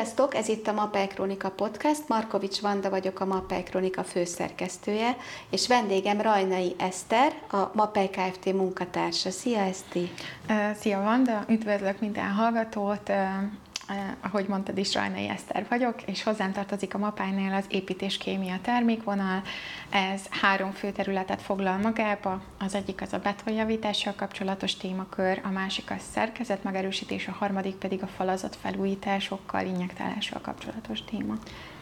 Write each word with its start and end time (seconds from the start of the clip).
Sziasztok, 0.00 0.34
ez 0.34 0.48
itt 0.48 0.66
a 0.66 0.72
Mapei 0.72 1.06
Kronika 1.06 1.50
Podcast. 1.50 2.08
Markovics 2.08 2.60
Vanda 2.60 2.90
vagyok, 2.90 3.20
a 3.20 3.24
Mapei 3.24 3.62
Kronika 3.62 4.04
főszerkesztője, 4.04 5.16
és 5.50 5.68
vendégem 5.68 6.20
Rajnai 6.20 6.74
Eszter, 6.78 7.32
a 7.50 7.70
Mapei 7.74 8.08
Kft. 8.08 8.52
munkatársa. 8.52 9.30
Szia, 9.30 9.58
Eszti! 9.58 10.10
Szia, 10.80 11.00
Vanda! 11.00 11.44
Üdvözlök 11.48 12.00
minden 12.00 12.30
hallgatót! 12.30 13.10
Eh, 13.90 13.96
ahogy 14.20 14.46
mondtad 14.48 14.78
is, 14.78 14.94
Rajnai 14.94 15.28
Eszter 15.28 15.66
vagyok, 15.68 16.02
és 16.02 16.22
hozzám 16.22 16.52
tartozik 16.52 16.94
a 16.94 16.98
Mapájnél 16.98 17.52
az 17.54 17.64
építéskémia 17.68 18.58
termékvonal. 18.62 19.42
Ez 19.90 20.22
három 20.30 20.70
fő 20.70 20.90
területet 20.90 21.42
foglal 21.42 21.78
magába. 21.78 22.42
Az 22.58 22.74
egyik 22.74 23.00
az 23.02 23.12
a 23.12 23.18
betonjavítással 23.18 24.14
kapcsolatos 24.16 24.76
témakör, 24.76 25.40
a 25.44 25.48
másik 25.50 25.90
a 25.90 25.96
szerkezet 26.12 26.62
megerősítés, 26.62 27.28
a 27.28 27.32
harmadik 27.38 27.74
pedig 27.74 28.02
a 28.02 28.06
falazat 28.06 28.56
felújításokkal, 28.56 29.66
injektálással 29.66 30.40
kapcsolatos 30.40 31.04
téma. 31.04 31.34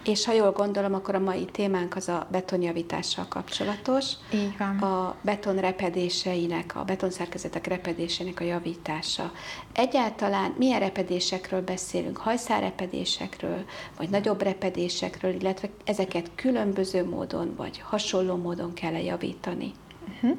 És 0.05 0.25
ha 0.25 0.33
jól 0.33 0.53
gondolom, 0.53 0.95
akkor 0.95 1.15
a 1.15 1.19
mai 1.19 1.45
témánk 1.45 1.97
az 1.97 2.09
a 2.09 2.27
betonjavítással 2.31 3.27
kapcsolatos. 3.29 4.13
Így 4.33 4.57
van. 4.59 4.79
A 4.79 5.17
beton 5.21 5.57
repedéseinek, 5.57 6.77
a 6.77 6.85
betonszerkezetek 6.85 7.67
repedésének 7.67 8.41
a 8.41 8.45
javítása. 8.45 9.33
Egyáltalán 9.73 10.55
milyen 10.59 10.81
repedésekről 10.81 11.61
beszélünk? 11.99 12.17
Hajszárepedésekről, 12.17 13.65
vagy 13.97 14.09
nagyobb 14.09 14.43
repedésekről, 14.43 15.35
illetve 15.35 15.69
ezeket 15.85 16.31
különböző 16.35 17.05
módon, 17.05 17.55
vagy 17.57 17.81
hasonló 17.81 18.37
módon 18.37 18.75
kell 18.75 18.95
-e 18.95 19.03
javítani? 19.03 19.73
Uh-huh. 20.15 20.39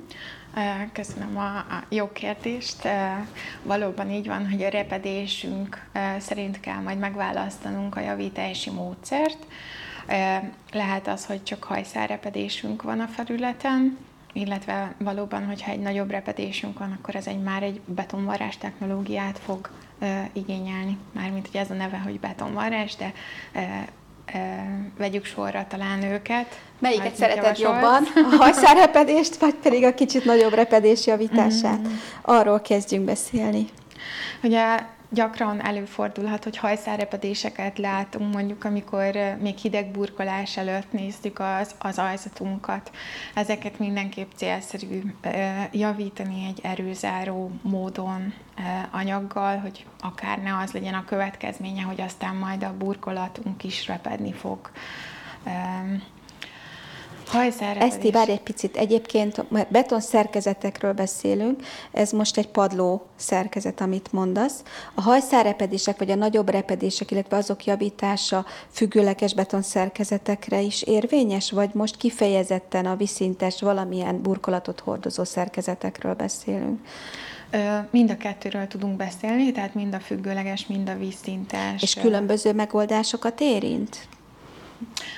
Köszönöm 0.93 1.37
a, 1.37 1.57
a 1.57 1.83
jó 1.89 2.11
kérdést. 2.11 2.87
Valóban 3.63 4.11
így 4.11 4.27
van, 4.27 4.49
hogy 4.49 4.63
a 4.63 4.69
repedésünk 4.69 5.89
szerint 6.17 6.59
kell 6.59 6.81
majd 6.81 6.99
megválasztanunk 6.99 7.95
a 7.95 7.99
javítási 7.99 8.69
módszert. 8.69 9.45
Lehet 10.71 11.07
az, 11.07 11.25
hogy 11.25 11.43
csak 11.43 11.63
hajszárrepedésünk 11.63 12.81
van 12.81 12.99
a 12.99 13.07
felületen, 13.07 13.97
illetve 14.33 14.95
valóban, 14.97 15.45
hogyha 15.45 15.71
egy 15.71 15.79
nagyobb 15.79 16.09
repedésünk 16.09 16.79
van, 16.79 16.91
akkor 16.91 17.15
ez 17.15 17.27
egy 17.27 17.41
már 17.41 17.63
egy 17.63 17.81
betonvarrás 17.85 18.57
technológiát 18.57 19.39
fog 19.39 19.69
igényelni. 20.33 20.97
Mármint, 21.11 21.47
hogy 21.51 21.59
ez 21.59 21.71
a 21.71 21.73
neve, 21.73 21.97
hogy 21.97 22.19
betonvarrás, 22.19 22.95
de 22.95 23.13
vegyük 24.97 25.25
sorra 25.25 25.65
talán 25.69 26.03
őket. 26.03 26.61
Melyiket 26.79 27.15
szereted 27.15 27.57
jobban? 27.57 28.03
A 28.31 28.35
hajszárrepedést, 28.35 29.35
vagy 29.35 29.53
pedig 29.53 29.83
a 29.83 29.93
kicsit 29.93 30.25
nagyobb 30.25 30.53
repedés 30.53 31.07
javítását? 31.07 31.79
Mm. 31.79 31.91
Arról 32.21 32.61
kezdjünk 32.61 33.05
beszélni. 33.05 33.65
Ugye 34.43 34.79
gyakran 35.09 35.65
előfordulhat, 35.65 36.43
hogy 36.43 36.57
hajszárrepedéseket 36.57 37.77
látunk, 37.77 38.33
mondjuk 38.33 38.63
amikor 38.63 39.17
még 39.39 39.57
hideg 39.57 39.91
burkolás 39.91 40.57
előtt 40.57 40.91
néztük 40.91 41.39
az, 41.39 41.75
az 41.79 41.97
ajzatunkat. 41.97 42.91
Ezeket 43.33 43.79
mindenképp 43.79 44.31
célszerű 44.35 45.01
javítani 45.71 46.45
egy 46.47 46.59
erőzáró 46.63 47.51
módon 47.61 48.33
anyaggal, 48.91 49.57
hogy 49.57 49.85
akár 50.01 50.41
ne 50.41 50.57
az 50.57 50.71
legyen 50.71 50.93
a 50.93 51.05
következménye, 51.05 51.81
hogy 51.81 52.01
aztán 52.01 52.35
majd 52.35 52.63
a 52.63 52.77
burkolatunk 52.77 53.63
is 53.63 53.87
repedni 53.87 54.33
fog. 54.33 54.71
Eszti, 57.79 58.11
várj 58.11 58.31
egy 58.31 58.41
picit. 58.41 58.77
Egyébként, 58.77 59.49
mert 59.49 59.71
beton 59.71 60.01
szerkezetekről 60.01 60.93
beszélünk, 60.93 61.61
ez 61.91 62.11
most 62.11 62.37
egy 62.37 62.47
padló 62.47 63.05
szerkezet, 63.15 63.81
amit 63.81 64.11
mondasz. 64.11 64.63
A 64.95 65.01
hajszárrepedések, 65.01 65.97
vagy 65.97 66.11
a 66.11 66.15
nagyobb 66.15 66.49
repedések, 66.49 67.11
illetve 67.11 67.37
azok 67.37 67.65
javítása 67.65 68.45
függőleges 68.71 69.33
beton 69.33 69.61
szerkezetekre 69.61 70.61
is 70.61 70.81
érvényes, 70.81 71.51
vagy 71.51 71.69
most 71.73 71.97
kifejezetten 71.97 72.85
a 72.85 72.95
viszintes, 72.95 73.61
valamilyen 73.61 74.21
burkolatot 74.21 74.79
hordozó 74.79 75.23
szerkezetekről 75.23 76.13
beszélünk? 76.13 76.79
Mind 77.89 78.09
a 78.09 78.17
kettőről 78.17 78.67
tudunk 78.67 78.97
beszélni, 78.97 79.51
tehát 79.51 79.73
mind 79.73 79.93
a 79.93 79.99
függőleges, 79.99 80.67
mind 80.67 80.89
a 80.89 80.97
vízszintes. 80.97 81.81
És 81.81 81.93
különböző 81.93 82.53
megoldásokat 82.53 83.41
érint? 83.41 84.07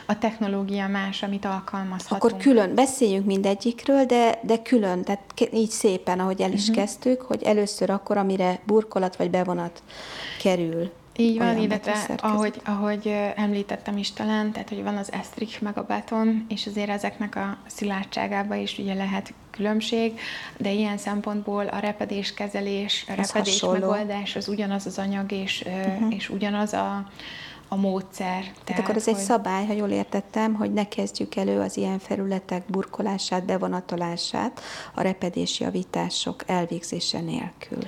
A 0.05 0.17
technológia 0.17 0.87
más, 0.87 1.23
amit 1.23 1.45
alkalmazhatunk. 1.45 2.23
Akkor 2.23 2.37
külön 2.41 2.75
beszéljünk 2.75 3.25
mindegyikről, 3.25 4.05
de, 4.05 4.39
de 4.43 4.61
külön, 4.61 5.03
tehát 5.03 5.49
így 5.53 5.69
szépen, 5.69 6.19
ahogy 6.19 6.41
el 6.41 6.51
is 6.51 6.61
uh-huh. 6.61 6.75
kezdtük, 6.75 7.21
hogy 7.21 7.43
először 7.43 7.89
akkor, 7.89 8.17
amire 8.17 8.59
burkolat 8.63 9.15
vagy 9.15 9.29
bevonat 9.29 9.83
kerül. 10.39 10.91
Így 11.15 11.37
van, 11.37 11.57
illetve 11.57 12.15
ahogy, 12.17 12.61
ahogy 12.65 13.07
említettem 13.35 13.97
is 13.97 14.11
talán, 14.11 14.51
tehát 14.51 14.69
hogy 14.69 14.83
van 14.83 14.97
az 14.97 15.11
esztrik 15.11 15.61
meg 15.61 15.77
a 15.77 15.83
beton, 15.83 16.45
és 16.49 16.67
azért 16.67 16.89
ezeknek 16.89 17.35
a 17.35 17.57
szilárdságában 17.67 18.57
is 18.57 18.77
ugye 18.77 18.93
lehet 18.93 19.33
különbség, 19.51 20.19
de 20.57 20.71
ilyen 20.71 20.97
szempontból 20.97 21.67
a 21.67 21.79
repedéskezelés, 21.79 23.05
a 23.07 23.13
repedés 23.13 23.61
megoldás 23.61 24.35
az 24.35 24.47
ugyanaz 24.47 24.85
az 24.85 24.97
anyag, 24.97 25.31
és, 25.31 25.63
uh-huh. 25.65 26.15
és 26.15 26.29
ugyanaz 26.29 26.73
a, 26.73 27.05
a 27.73 27.75
módszer. 27.75 28.41
Tehát, 28.41 28.63
tehát 28.63 28.81
akkor 28.81 28.95
ez 28.95 29.05
hogy... 29.05 29.13
egy 29.13 29.19
szabály, 29.19 29.65
ha 29.65 29.73
jól 29.73 29.89
értettem, 29.89 30.53
hogy 30.53 30.73
ne 30.73 30.87
kezdjük 30.87 31.35
elő 31.35 31.59
az 31.59 31.77
ilyen 31.77 31.99
felületek 31.99 32.63
burkolását, 32.67 33.45
bevonatolását 33.45 34.61
a 34.93 35.01
repedés 35.01 35.59
javítások 35.59 36.43
elvégzése 36.49 37.19
nélkül. 37.19 37.79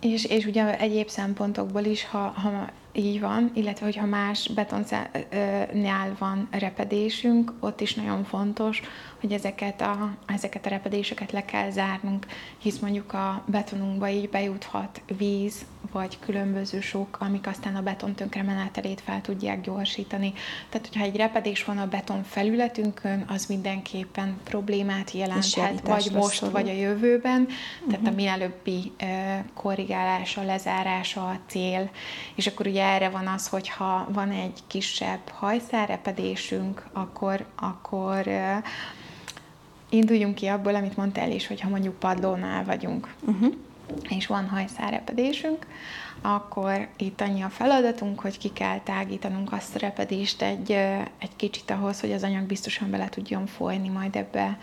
És, 0.00 0.24
és 0.24 0.46
ugye 0.46 0.78
egyéb 0.78 1.08
szempontokból 1.08 1.84
is, 1.84 2.04
ha, 2.04 2.18
ha 2.18 2.68
így 2.96 3.20
van, 3.20 3.50
illetve 3.54 3.84
hogyha 3.84 4.06
más 4.06 4.48
betonnál 4.48 6.16
van 6.18 6.48
repedésünk, 6.50 7.52
ott 7.60 7.80
is 7.80 7.94
nagyon 7.94 8.24
fontos, 8.24 8.82
hogy 9.20 9.32
ezeket 9.32 9.80
a, 9.80 10.16
ezeket 10.26 10.66
a 10.66 10.68
repedéseket 10.68 11.32
le 11.32 11.44
kell 11.44 11.70
zárnunk, 11.70 12.26
hisz 12.58 12.78
mondjuk 12.78 13.12
a 13.12 13.42
betonunkba 13.46 14.08
így 14.08 14.28
bejuthat 14.28 15.00
víz, 15.18 15.64
vagy 15.92 16.18
különböző 16.18 16.80
sok, 16.80 17.16
amik 17.20 17.46
aztán 17.46 17.76
a 17.76 17.82
beton 17.82 18.14
tönkremenetelét 18.14 19.00
fel 19.00 19.20
tudják 19.20 19.60
gyorsítani. 19.60 20.32
Tehát, 20.68 20.86
hogyha 20.86 21.04
egy 21.04 21.16
repedés 21.16 21.64
van 21.64 21.78
a 21.78 21.86
beton 21.86 22.22
felületünkön, 22.22 23.24
az 23.28 23.46
mindenképpen 23.46 24.36
problémát 24.44 25.10
jelenthet, 25.10 25.80
vagy 25.86 26.10
most, 26.12 26.36
szorul. 26.36 26.52
vagy 26.52 26.68
a 26.68 26.72
jövőben. 26.72 27.40
Uh-huh. 27.40 27.90
Tehát 27.90 28.06
a 28.06 28.10
mhm. 28.10 28.14
mielőbbi 28.14 28.92
korrigálása, 29.54 30.42
lezárása 30.42 31.26
a 31.26 31.38
cél. 31.46 31.90
És 32.34 32.46
akkor 32.46 32.66
ugye 32.66 32.83
erre 32.84 33.08
van 33.08 33.26
az, 33.26 33.48
hogyha 33.48 34.06
van 34.10 34.30
egy 34.30 34.58
kisebb 34.66 35.28
hajszárrepedésünk, 35.28 36.86
akkor, 36.92 37.46
akkor 37.54 38.28
induljunk 39.88 40.34
ki 40.34 40.46
abból, 40.46 40.74
amit 40.74 40.96
mondtál 40.96 41.30
is, 41.30 41.46
hogyha 41.46 41.68
mondjuk 41.68 41.98
padlónál 41.98 42.64
vagyunk, 42.64 43.14
uh-huh. 43.26 43.52
és 44.08 44.26
van 44.26 44.48
hajszárrepedésünk, 44.48 45.66
akkor 46.20 46.88
itt 46.96 47.20
annyi 47.20 47.42
a 47.42 47.48
feladatunk, 47.48 48.20
hogy 48.20 48.38
ki 48.38 48.52
kell 48.52 48.80
tágítanunk 48.80 49.52
azt 49.52 49.74
a 49.74 49.78
repedést 49.78 50.42
egy, 50.42 50.70
egy 51.18 51.36
kicsit 51.36 51.70
ahhoz, 51.70 52.00
hogy 52.00 52.12
az 52.12 52.22
anyag 52.22 52.44
biztosan 52.44 52.90
bele 52.90 53.08
tudjon 53.08 53.46
folyni 53.46 53.88
majd 53.88 54.16
ebbe, 54.16 54.58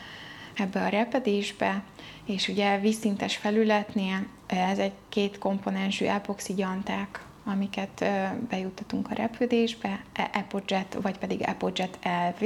ebbe 0.53 0.81
a 0.81 0.87
repedésbe, 0.87 1.83
és 2.25 2.47
ugye 2.47 2.79
vízszintes 2.79 3.35
felületnél 3.35 4.25
ez 4.47 4.77
egy 4.77 4.93
két 5.09 5.37
komponensű 5.37 6.05
epoxigyanták, 6.05 7.25
amiket 7.51 8.05
bejuttatunk 8.49 9.11
a 9.11 9.13
repülésbe, 9.13 10.03
Epojet 10.31 10.97
vagy 11.01 11.17
pedig 11.17 11.41
Epojet 11.41 11.99
LV, 12.03 12.45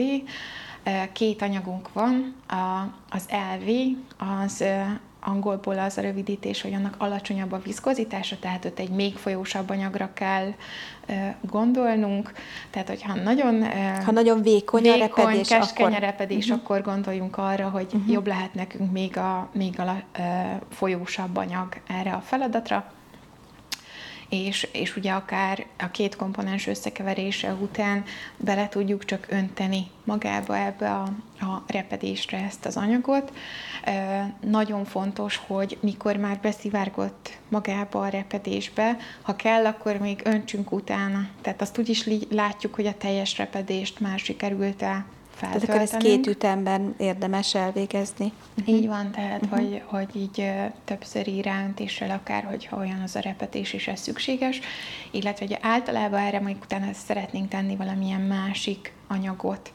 Két 1.12 1.42
anyagunk 1.42 1.94
van, 1.94 2.36
az 3.10 3.28
LV, 3.30 3.70
az 4.42 4.64
angolból 5.26 5.80
az 5.80 5.98
a 5.98 6.02
rövidítés, 6.02 6.62
hogy 6.62 6.74
annak 6.74 6.96
alacsonyabb 6.98 7.52
a 7.52 7.62
viszkozitása, 7.64 8.40
tehát 8.40 8.66
ott 8.66 8.80
egy 8.80 8.90
még 8.90 9.16
folyósabb 9.16 9.70
anyagra 9.70 10.10
kell 10.14 10.54
gondolnunk. 11.42 12.32
Tehát, 12.70 12.88
hogyha 12.88 13.16
nagyon, 13.16 13.64
ha 14.06 14.12
nagyon 14.12 14.42
vékony, 14.42 14.82
vékony 14.82 15.02
a 15.02 15.06
repedés, 15.06 15.48
keskeny 15.48 15.86
akkor... 15.86 15.98
a 15.98 16.00
repedés, 16.00 16.46
uh-huh. 16.46 16.64
akkor 16.64 16.82
gondoljunk 16.82 17.38
arra, 17.38 17.70
hogy 17.70 17.88
uh-huh. 17.94 18.12
jobb 18.12 18.28
lehet 18.28 18.54
nekünk 18.54 18.92
még 18.92 19.18
a, 19.18 19.50
még 19.54 19.80
a 19.80 20.04
folyósabb 20.70 21.36
anyag 21.36 21.74
erre 21.88 22.12
a 22.12 22.20
feladatra 22.20 22.94
és, 24.30 24.68
és 24.72 24.96
ugye 24.96 25.12
akár 25.12 25.66
a 25.78 25.92
két 25.92 26.16
komponens 26.16 26.68
összekeverése 26.68 27.54
után 27.54 28.04
bele 28.38 28.70
tudjuk 28.70 29.06
csak 29.06 29.26
önteni 29.30 29.88
magába 30.04 30.58
ebbe 30.58 30.92
a, 30.92 31.04
a 31.40 31.64
repedésre 31.68 32.38
ezt 32.38 32.66
az 32.66 32.78
anyagot. 32.78 33.32
Nagyon 34.40 34.86
fontos, 34.86 35.42
hogy 35.48 35.78
mikor 35.82 36.16
már 36.16 36.40
beszivárgott 36.42 37.38
magába 37.50 38.02
a 38.02 38.10
repedésbe, 38.10 38.98
ha 39.22 39.36
kell, 39.36 39.66
akkor 39.66 39.98
még 39.98 40.22
öntsünk 40.24 40.72
utána. 40.72 41.28
Tehát 41.42 41.62
azt 41.62 41.78
úgy 41.78 41.90
is 41.90 42.10
látjuk, 42.30 42.76
hogy 42.76 42.86
a 42.86 42.98
teljes 42.98 43.38
repedést 43.38 44.00
már 44.00 44.20
sikerült 44.20 44.82
el 44.82 45.06
Tehát 45.40 45.64
akkor 45.64 45.76
ezt 45.76 45.98
két 45.98 46.28
ütemben 46.28 46.96
érdemes 46.98 47.56
elvégezni. 47.56 48.32
Így 48.66 48.88
van, 48.88 49.12
tehát 49.12 49.44
uh-huh. 49.44 49.60
hogy, 49.60 49.82
hogy 49.86 50.16
így 50.16 50.52
többszöri 50.86 51.42
ráöntéssel 51.42 52.10
akár, 52.10 52.44
hogyha 52.44 52.78
olyan 52.78 53.02
az 53.02 53.16
a 53.16 53.20
repetés 53.20 53.74
is 53.74 53.88
ez 53.88 54.00
szükséges, 54.00 54.60
illetve 55.12 55.46
hogy 55.46 55.58
általában 55.62 56.20
erre 56.20 56.40
majd 56.40 56.58
utána 56.64 56.94
szeretnénk 56.94 57.50
tenni 57.50 57.76
valamilyen 57.76 58.22
másik 58.22 58.94
anyagot, 59.08 59.72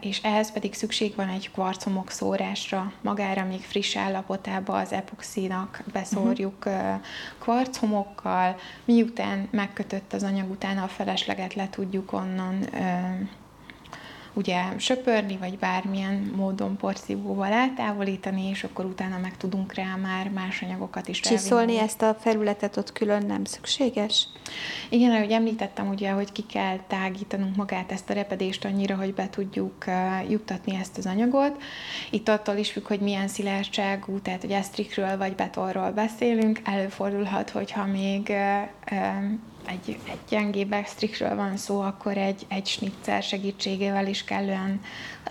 és 0.00 0.20
ehhez 0.22 0.52
pedig 0.52 0.74
szükség 0.74 1.14
van 1.14 1.28
egy 1.28 1.50
kvarcomok 1.50 2.10
szórásra, 2.10 2.92
magára 3.00 3.44
még 3.44 3.60
friss 3.60 3.96
állapotába 3.96 4.76
az 4.76 4.92
epoxinak 4.92 5.82
beszórjuk 5.92 6.66
uh-huh. 6.66 7.00
kvarchomokkal, 7.38 8.56
miután 8.84 9.48
megkötött 9.50 10.12
az 10.12 10.22
anyag, 10.22 10.50
utána 10.50 10.82
a 10.82 10.88
felesleget 10.88 11.54
le 11.54 11.68
tudjuk 11.70 12.12
onnan 12.12 12.68
ugye 14.34 14.62
söpörni, 14.76 15.36
vagy 15.36 15.58
bármilyen 15.58 16.32
módon 16.36 16.76
porszívóval 16.76 17.52
eltávolítani, 17.52 18.48
és 18.48 18.64
akkor 18.64 18.84
utána 18.84 19.18
meg 19.18 19.36
tudunk 19.36 19.74
rá 19.74 19.96
már 20.02 20.30
más 20.30 20.62
anyagokat 20.62 21.08
is 21.08 21.20
Csiszolni 21.20 21.78
ezt 21.78 22.02
a 22.02 22.16
felületet 22.20 22.76
ott 22.76 22.92
külön 22.92 23.26
nem 23.26 23.44
szükséges? 23.44 24.26
Igen, 24.88 25.10
ahogy 25.10 25.30
említettem, 25.30 25.88
ugye, 25.88 26.10
hogy 26.10 26.32
ki 26.32 26.46
kell 26.46 26.78
tágítanunk 26.86 27.56
magát 27.56 27.92
ezt 27.92 28.10
a 28.10 28.12
repedést 28.14 28.64
annyira, 28.64 28.96
hogy 28.96 29.14
be 29.14 29.30
tudjuk 29.30 29.84
uh, 29.86 30.30
juttatni 30.30 30.76
ezt 30.76 30.98
az 30.98 31.06
anyagot. 31.06 31.62
Itt 32.10 32.28
attól 32.28 32.56
is 32.56 32.70
függ, 32.70 32.86
hogy 32.86 33.00
milyen 33.00 33.28
szilárdságú, 33.28 34.20
tehát 34.20 34.40
hogy 34.40 34.50
esztrikről 34.52 35.16
vagy 35.16 35.34
betonról 35.34 35.90
beszélünk, 35.90 36.60
előfordulhat, 36.64 37.50
hogyha 37.50 37.86
még 37.86 38.28
uh, 38.28 38.98
uh, 38.98 39.38
egy, 39.66 39.98
egy 40.04 40.18
gyengébb 40.28 40.72
extrikről 40.72 41.34
van 41.34 41.56
szó, 41.56 41.80
akkor 41.80 42.16
egy, 42.16 42.46
egy 42.48 42.66
snitzer 42.66 43.22
segítségével 43.22 44.06
is 44.06 44.24
kellően 44.24 44.80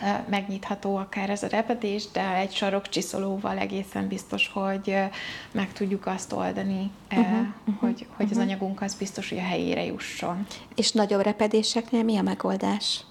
uh, 0.01 0.27
megnyitható 0.29 0.95
akár 0.95 1.29
ez 1.29 1.43
a 1.43 1.47
repedés, 1.47 2.11
de 2.11 2.35
egy 2.35 2.53
sarokcsiszolóval 2.53 3.57
egészen 3.57 4.07
biztos, 4.07 4.47
hogy 4.53 4.87
uh, 4.87 5.03
meg 5.51 5.73
tudjuk 5.73 6.05
azt 6.05 6.33
oldani, 6.33 6.91
uh, 7.11 7.19
uh-huh, 7.19 7.37
uh-huh, 7.37 7.79
hogy, 7.79 8.07
hogy 8.15 8.25
uh-huh. 8.25 8.31
az 8.31 8.37
anyagunk 8.37 8.81
az 8.81 8.95
biztos, 8.95 9.29
hogy 9.29 9.37
a 9.37 9.41
helyére 9.41 9.85
jusson. 9.85 10.47
És 10.75 10.91
nagyobb 10.91 11.21
repedéseknél 11.21 12.03
mi 12.03 12.17
a 12.17 12.21
megoldás? 12.21 13.03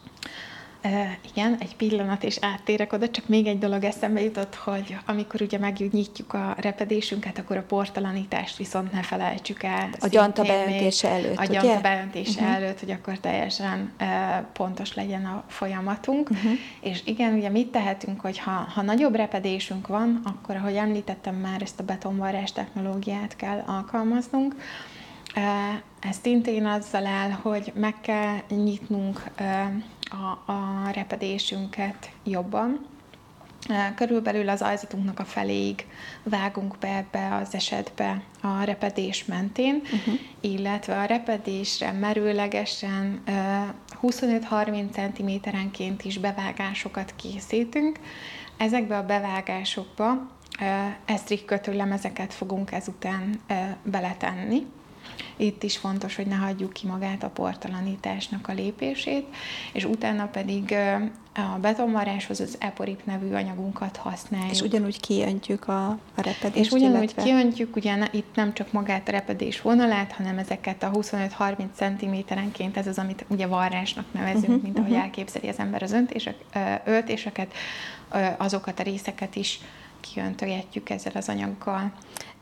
Uh, 0.84 0.92
igen, 1.32 1.56
egy 1.60 1.76
pillanat, 1.76 2.24
és 2.24 2.38
áttérek 2.40 2.92
oda, 2.92 3.10
csak 3.10 3.28
még 3.28 3.46
egy 3.46 3.58
dolog 3.58 3.84
eszembe 3.84 4.22
jutott, 4.22 4.54
hogy 4.54 4.96
amikor 5.06 5.42
ugye 5.42 5.58
megnyitjuk 5.58 6.34
a 6.34 6.54
repedésünket, 6.58 7.38
akkor 7.38 7.56
a 7.56 7.62
portalanítást 7.62 8.56
viszont 8.56 8.92
ne 8.92 9.02
felejtsük 9.02 9.62
el. 9.62 9.88
A 10.00 10.06
gyanta 10.06 10.42
beöntése 10.42 11.08
előtt, 11.08 11.36
A 11.36 11.42
ugye? 11.42 11.60
gyanta 11.60 11.80
beöntése 11.80 12.40
uh-huh. 12.40 12.56
előtt, 12.56 12.80
hogy 12.80 12.90
akkor 12.90 13.18
teljesen 13.18 13.92
uh, 14.00 14.08
pontos 14.52 14.94
legyen 14.94 15.24
a 15.24 15.44
folyamatunk. 15.48 16.30
Uh-huh. 16.30 16.52
És 16.80 17.00
igen, 17.04 17.34
ugye 17.34 17.48
mit 17.48 17.68
tehetünk, 17.68 18.20
hogy 18.20 18.38
ha, 18.38 18.50
ha 18.74 18.82
nagyobb 18.82 19.14
repedésünk 19.14 19.86
van, 19.86 20.20
akkor, 20.24 20.56
ahogy 20.56 20.76
említettem 20.76 21.34
már, 21.34 21.62
ezt 21.62 21.80
a 21.80 21.84
betonvarrás 21.84 22.52
technológiát 22.52 23.36
kell 23.36 23.62
alkalmaznunk, 23.66 24.54
ez 26.00 26.16
szintén 26.22 26.66
azzal 26.66 27.06
áll, 27.06 27.30
hogy 27.30 27.72
meg 27.74 27.94
kell 28.00 28.36
nyitnunk 28.48 29.22
a, 30.10 30.52
a 30.52 30.90
repedésünket 30.94 32.10
jobban. 32.24 32.86
Körülbelül 33.94 34.48
az 34.48 34.62
ajzatunknak 34.62 35.18
a 35.18 35.24
feléig 35.24 35.86
vágunk 36.22 36.78
be 36.78 36.96
ebbe 36.96 37.34
az 37.34 37.54
esetbe 37.54 38.22
a 38.40 38.62
repedés 38.62 39.24
mentén, 39.24 39.74
uh-huh. 39.74 40.14
illetve 40.40 40.98
a 40.98 41.04
repedésre 41.04 41.92
merőlegesen 41.92 43.22
25-30 44.02 44.90
cm-enként 44.90 46.04
is 46.04 46.18
bevágásokat 46.18 47.14
készítünk. 47.16 47.98
Ezekbe 48.56 48.96
a 48.96 49.06
bevágásokba 49.06 50.30
esztrik 51.04 51.44
kötőlemezeket 51.44 52.34
fogunk 52.34 52.72
ezután 52.72 53.40
beletenni. 53.82 54.66
Itt 55.36 55.62
is 55.62 55.76
fontos, 55.76 56.16
hogy 56.16 56.26
ne 56.26 56.34
hagyjuk 56.34 56.72
ki 56.72 56.86
magát 56.86 57.22
a 57.22 57.28
portalanításnak 57.28 58.48
a 58.48 58.52
lépését, 58.52 59.26
és 59.72 59.84
utána 59.84 60.26
pedig 60.26 60.74
a 61.34 61.58
betonvaráshoz 61.60 62.40
az 62.40 62.56
Eporip 62.58 63.04
nevű 63.04 63.32
anyagunkat 63.32 63.96
használjuk. 63.96 64.50
És 64.50 64.60
ugyanúgy 64.60 65.00
kiöntjük 65.00 65.68
a, 65.68 65.86
a 65.88 65.98
repedést, 66.16 66.64
És 66.64 66.70
ugyanúgy 66.70 66.96
illetve... 66.96 67.22
kiöntjük, 67.22 67.76
ugye 67.76 68.08
itt 68.10 68.34
nem 68.34 68.54
csak 68.54 68.72
magát 68.72 69.08
a 69.08 69.10
repedés 69.10 69.60
vonalát, 69.60 70.12
hanem 70.12 70.38
ezeket 70.38 70.82
a 70.82 70.90
25-30 70.90 71.56
cm-enként, 71.74 72.76
ez 72.76 72.86
az, 72.86 72.98
amit 72.98 73.24
ugye 73.28 73.46
varrásnak 73.46 74.04
nevezünk, 74.12 74.48
uh-huh, 74.48 74.62
mint 74.62 74.78
ahogy 74.78 74.90
uh-huh. 74.90 75.04
elképzeli 75.04 75.48
az 75.48 75.58
ember 75.58 75.82
az 75.82 75.92
öntések, 75.92 76.36
öltéseket, 76.84 77.52
azokat 78.36 78.80
a 78.80 78.82
részeket 78.82 79.36
is 79.36 79.60
kiöntögetjük 80.00 80.90
ezzel 80.90 81.12
az 81.14 81.28
anyaggal. 81.28 81.92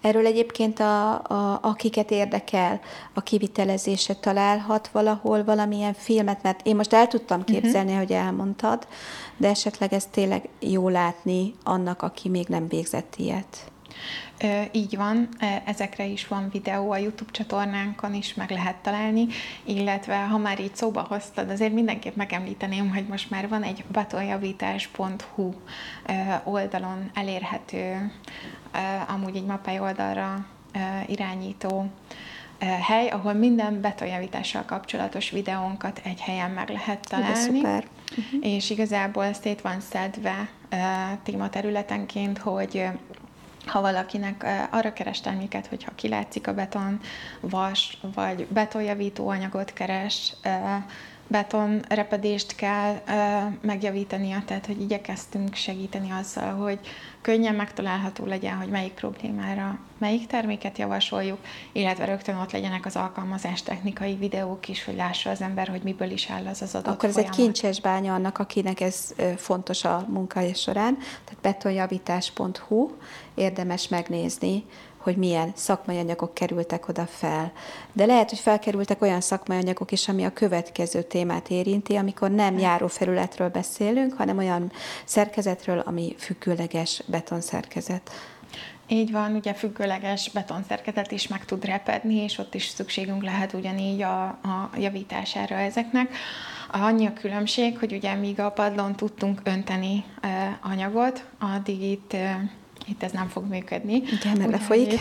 Erről 0.00 0.26
egyébként, 0.26 0.80
a, 0.80 1.12
a, 1.12 1.58
akiket 1.62 2.10
érdekel 2.10 2.80
a 3.14 3.20
kivitelezése, 3.20 4.14
találhat 4.14 4.88
valahol 4.88 5.44
valamilyen 5.44 5.94
filmet, 5.94 6.42
mert 6.42 6.66
én 6.66 6.76
most 6.76 6.92
el 6.92 7.06
tudtam 7.06 7.40
mhm. 7.40 7.52
képzelni, 7.52 7.90
uh-huh. 7.90 8.06
hogy 8.06 8.16
elmondtad, 8.16 8.86
de 9.36 9.48
esetleg 9.48 9.92
ez 9.92 10.06
tényleg 10.10 10.48
jó 10.58 10.88
látni 10.88 11.54
annak, 11.64 12.02
aki 12.02 12.28
még 12.28 12.46
nem 12.46 12.68
végzett 12.68 13.14
ilyet. 13.16 13.70
Így 14.72 14.96
van, 14.96 15.28
ezekre 15.64 16.04
is 16.04 16.26
van 16.26 16.48
videó 16.52 16.90
a 16.90 16.96
YouTube 16.96 17.30
csatornánkon 17.30 18.14
is 18.14 18.34
meg 18.34 18.50
lehet 18.50 18.76
találni, 18.76 19.26
illetve 19.64 20.16
ha 20.16 20.38
már 20.38 20.60
így 20.60 20.76
szóba 20.76 21.06
hoztad, 21.08 21.50
azért 21.50 21.72
mindenképp 21.72 22.16
megemlíteném, 22.16 22.90
hogy 22.94 23.06
most 23.06 23.30
már 23.30 23.48
van 23.48 23.62
egy 23.62 23.84
batonjavítás.hu 23.92 25.52
oldalon 26.44 27.10
elérhető, 27.14 28.12
amúgy 29.08 29.36
egy 29.36 29.46
mappai 29.46 29.78
oldalra 29.78 30.46
irányító 31.06 31.90
hely, 32.58 33.08
ahol 33.08 33.32
minden 33.32 33.80
betonjavítással 33.80 34.64
kapcsolatos 34.64 35.30
videónkat 35.30 36.00
egy 36.04 36.20
helyen 36.20 36.50
meg 36.50 36.68
lehet 36.68 37.08
találni. 37.08 37.36
Szuper. 37.36 37.84
Uh-huh. 38.10 38.46
És 38.46 38.70
igazából 38.70 39.32
szét 39.32 39.60
van 39.60 39.80
szedve 39.80 40.48
tématerületenként, 41.22 42.38
hogy 42.38 42.86
ha 43.70 43.80
valakinek 43.80 44.46
arra 44.70 44.92
keres 44.92 45.20
terméket, 45.20 45.66
hogyha 45.66 45.94
kilátszik 45.94 46.46
a 46.46 46.54
beton, 46.54 47.00
vas, 47.40 47.98
vagy 48.14 48.46
betonjavító 48.46 49.28
anyagot 49.28 49.72
keres, 49.72 50.34
betonrepedést 51.30 52.54
kell 52.54 53.00
megjavítania, 53.60 54.42
tehát 54.46 54.66
hogy 54.66 54.80
igyekeztünk 54.80 55.54
segíteni 55.54 56.10
azzal, 56.10 56.54
hogy 56.54 56.78
könnyen 57.20 57.54
megtalálható 57.54 58.24
legyen, 58.24 58.56
hogy 58.56 58.68
melyik 58.68 58.92
problémára 58.92 59.78
melyik 59.98 60.26
terméket 60.26 60.78
javasoljuk, 60.78 61.38
illetve 61.72 62.04
rögtön 62.04 62.36
ott 62.36 62.52
legyenek 62.52 62.86
az 62.86 62.96
alkalmazás 62.96 63.62
technikai 63.62 64.14
videók 64.14 64.68
is, 64.68 64.84
hogy 64.84 64.96
lássa 64.96 65.30
az 65.30 65.40
ember, 65.40 65.68
hogy 65.68 65.82
miből 65.82 66.10
is 66.10 66.30
áll 66.30 66.46
az 66.46 66.62
az 66.62 66.74
adott 66.74 66.94
Akkor 66.94 67.08
ez 67.08 67.14
folyamat. 67.14 67.38
egy 67.38 67.44
kincses 67.44 67.80
bánya 67.80 68.14
annak, 68.14 68.38
akinek 68.38 68.80
ez 68.80 69.14
fontos 69.36 69.84
a 69.84 70.04
munkája 70.08 70.54
során, 70.54 70.96
tehát 70.96 71.40
betonjavítás.hu, 71.42 72.90
érdemes 73.34 73.88
megnézni, 73.88 74.64
hogy 75.00 75.16
milyen 75.16 75.52
szakmai 75.54 75.98
anyagok 75.98 76.34
kerültek 76.34 76.88
oda 76.88 77.06
fel. 77.06 77.52
De 77.92 78.06
lehet, 78.06 78.28
hogy 78.28 78.38
felkerültek 78.38 79.02
olyan 79.02 79.20
szakmai 79.20 79.58
anyagok 79.58 79.92
is, 79.92 80.08
ami 80.08 80.24
a 80.24 80.32
következő 80.32 81.02
témát 81.02 81.50
érinti, 81.50 81.96
amikor 81.96 82.30
nem 82.30 82.58
járófelületről 82.58 83.48
beszélünk, 83.48 84.12
hanem 84.12 84.38
olyan 84.38 84.72
szerkezetről, 85.04 85.78
ami 85.78 86.14
függőleges 86.18 87.02
betonszerkezet. 87.06 88.10
Így 88.92 89.12
van, 89.12 89.34
ugye 89.34 89.54
függőleges 89.54 90.30
betonszerkezet 90.30 91.10
is 91.10 91.28
meg 91.28 91.44
tud 91.44 91.64
repedni, 91.64 92.14
és 92.14 92.38
ott 92.38 92.54
is 92.54 92.66
szükségünk 92.66 93.22
lehet 93.22 93.52
ugyanígy 93.52 94.02
a, 94.02 94.22
a 94.24 94.70
javítására 94.76 95.54
ezeknek. 95.54 96.14
Annyi 96.72 97.06
a 97.06 97.12
különbség, 97.12 97.78
hogy 97.78 97.92
ugye 97.92 98.14
míg 98.14 98.40
a 98.40 98.50
padlón 98.50 98.96
tudtunk 98.96 99.40
önteni 99.44 100.04
anyagot, 100.60 101.24
addig 101.38 101.82
itt 101.82 102.16
itt 102.90 103.02
ez 103.02 103.12
nem 103.12 103.28
fog 103.28 103.44
működni. 103.48 103.94
Igen, 103.94 104.36
mert 104.38 104.50
lefolyik. 104.50 104.92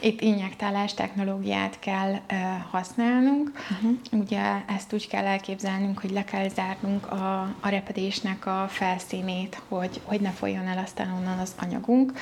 Itt, 0.00 0.20
injektálás 0.20 0.94
technológiát 0.94 1.78
kell 1.78 2.12
uh, 2.12 2.38
használnunk. 2.70 3.52
Uh-huh. 3.70 4.20
Ugye 4.22 4.42
ezt 4.76 4.92
úgy 4.92 5.08
kell 5.08 5.24
elképzelnünk, 5.24 5.98
hogy 5.98 6.10
le 6.10 6.24
kell 6.24 6.48
zárnunk 6.48 7.12
a, 7.12 7.40
a 7.60 7.68
repedésnek 7.68 8.46
a 8.46 8.66
felszínét, 8.68 9.62
hogy, 9.68 10.00
hogy 10.04 10.20
ne 10.20 10.30
folyjon 10.30 10.66
el 10.66 10.78
aztán 10.78 11.12
onnan 11.12 11.38
az 11.38 11.54
anyagunk 11.58 12.12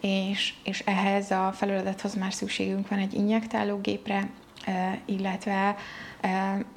és, 0.00 0.54
és 0.64 0.80
ehhez 0.80 1.30
a 1.30 1.52
felülethez 1.54 2.14
már 2.14 2.32
szükségünk 2.32 2.88
van 2.88 2.98
egy 2.98 3.14
injektálógépre, 3.14 4.28
illetve 5.04 5.76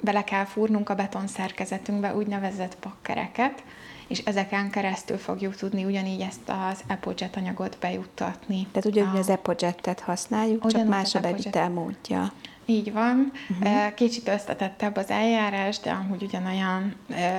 bele 0.00 0.24
kell 0.24 0.44
fúrnunk 0.44 0.88
a 0.88 0.94
beton 0.94 1.26
szerkezetünkbe 1.26 2.14
úgynevezett 2.14 2.76
pakkereket, 2.76 3.62
és 4.10 4.18
ezeken 4.18 4.70
keresztül 4.70 5.18
fogjuk 5.18 5.56
tudni 5.56 5.84
ugyanígy 5.84 6.20
ezt 6.20 6.48
az 6.70 6.80
EpoJet 6.86 7.36
anyagot 7.36 7.76
bejuttatni. 7.80 8.66
Tehát 8.72 8.84
ugyanúgy 8.84 9.16
a... 9.16 9.18
az 9.18 9.28
EpoJet-et 9.28 10.00
használjuk, 10.00 10.64
ugyanúgy 10.64 10.86
csak 10.86 10.96
más 10.98 11.14
a 11.14 11.20
bevitel 11.20 11.70
módja. 11.70 12.32
Így 12.70 12.92
van. 12.92 13.32
Uh-huh. 13.50 13.94
Kicsit 13.94 14.28
összetettebb 14.28 14.96
az 14.96 15.10
eljárás, 15.10 15.78
de 15.78 15.90
amúgy 15.90 16.22
ugyanolyan 16.22 16.94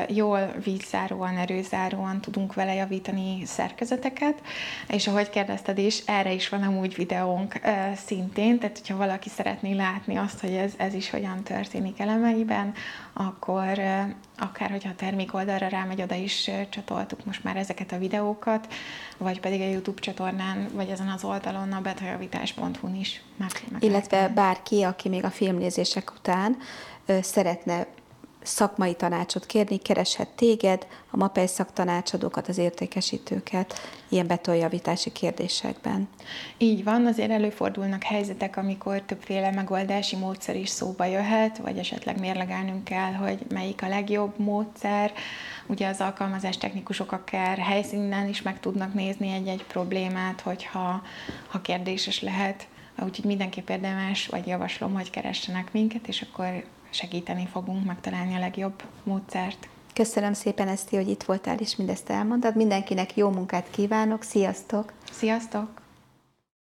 jól 0.07 0.51
vízzáróan, 0.63 1.37
erőzáróan 1.37 2.21
tudunk 2.21 2.53
vele 2.53 2.73
javítani 2.73 3.45
szerkezeteket. 3.45 4.41
És 4.87 5.07
ahogy 5.07 5.29
kérdezted 5.29 5.77
is, 5.77 6.03
erre 6.05 6.33
is 6.33 6.49
van 6.49 6.63
amúgy 6.63 6.95
videónk 6.95 7.59
szintén, 8.05 8.59
tehát 8.59 8.77
hogyha 8.77 8.97
valaki 8.97 9.29
szeretné 9.29 9.73
látni 9.73 10.15
azt, 10.15 10.39
hogy 10.39 10.53
ez, 10.53 10.73
ez 10.77 10.93
is 10.93 11.09
hogyan 11.09 11.43
történik 11.43 11.99
elemeiben, 11.99 12.73
akkor 13.13 13.81
akár 14.41 14.69
hogyha 14.69 14.89
a 14.89 14.95
termék 14.95 15.33
oldalra 15.33 15.67
rámegy, 15.67 16.01
oda 16.01 16.15
is 16.15 16.49
csatoltuk 16.69 17.25
most 17.25 17.43
már 17.43 17.57
ezeket 17.57 17.91
a 17.91 17.97
videókat, 17.97 18.73
vagy 19.17 19.39
pedig 19.39 19.61
a 19.61 19.65
YouTube 19.65 20.01
csatornán, 20.01 20.69
vagy 20.73 20.89
ezen 20.89 21.07
az 21.07 21.23
oldalon, 21.23 21.71
a 21.71 21.81
betajavítás.hu-n 21.81 22.95
is 22.95 23.21
meg, 23.37 23.49
meg 23.71 23.83
Illetve 23.83 24.17
lehet. 24.17 24.33
bárki, 24.33 24.83
aki 24.83 25.09
még 25.09 25.23
a 25.23 25.29
filmnézések 25.29 26.11
után 26.17 26.57
ö, 27.05 27.17
szeretne 27.21 27.87
szakmai 28.43 28.93
tanácsot 28.93 29.45
kérni, 29.45 29.77
kereshet 29.77 30.27
téged, 30.27 30.87
a 31.09 31.17
MAPEI 31.17 31.47
szaktanácsadókat, 31.47 32.47
az 32.47 32.57
értékesítőket 32.57 33.73
ilyen 34.09 34.27
betoljavítási 34.27 35.11
kérdésekben. 35.11 36.09
Így 36.57 36.83
van, 36.83 37.05
azért 37.05 37.31
előfordulnak 37.31 38.03
helyzetek, 38.03 38.57
amikor 38.57 39.01
többféle 39.01 39.51
megoldási 39.51 40.15
módszer 40.15 40.55
is 40.55 40.69
szóba 40.69 41.05
jöhet, 41.05 41.57
vagy 41.57 41.77
esetleg 41.77 42.19
mérlegelnünk 42.19 42.83
kell, 42.83 43.13
hogy 43.13 43.45
melyik 43.49 43.83
a 43.83 43.87
legjobb 43.87 44.39
módszer. 44.39 45.13
Ugye 45.67 45.87
az 45.87 46.01
alkalmazás 46.01 46.57
technikusok 46.57 47.11
akár 47.11 47.57
helyszínen 47.57 48.27
is 48.27 48.41
meg 48.41 48.59
tudnak 48.59 48.93
nézni 48.93 49.31
egy-egy 49.31 49.63
problémát, 49.63 50.41
hogyha 50.41 51.01
ha 51.47 51.61
kérdéses 51.61 52.21
lehet. 52.21 52.67
Úgyhogy 53.03 53.25
mindenképp 53.25 53.69
érdemes, 53.69 54.27
vagy 54.27 54.47
javaslom, 54.47 54.93
hogy 54.93 55.09
keressenek 55.09 55.71
minket, 55.71 56.07
és 56.07 56.21
akkor 56.21 56.63
segíteni 56.93 57.47
fogunk 57.51 57.85
megtalálni 57.85 58.35
a 58.35 58.39
legjobb 58.39 58.83
módszert. 59.03 59.69
Köszönöm 59.93 60.33
szépen, 60.33 60.67
Eszti, 60.67 60.95
hogy 60.95 61.09
itt 61.09 61.23
voltál 61.23 61.57
és 61.57 61.75
mindezt 61.75 62.09
elmondtad. 62.09 62.55
Mindenkinek 62.55 63.15
jó 63.15 63.29
munkát 63.29 63.67
kívánok, 63.71 64.23
sziasztok! 64.23 64.93
Sziasztok! 65.11 65.80